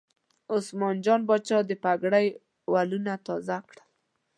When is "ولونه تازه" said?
2.73-3.57